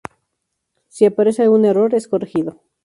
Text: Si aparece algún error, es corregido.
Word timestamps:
Si 0.87 1.05
aparece 1.05 1.43
algún 1.43 1.63
error, 1.63 1.93
es 1.93 2.07
corregido. 2.07 2.59